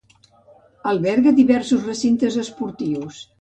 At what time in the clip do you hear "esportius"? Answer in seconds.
2.47-3.23